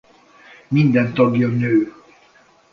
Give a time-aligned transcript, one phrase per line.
[0.71, 1.93] Minden tagja nő.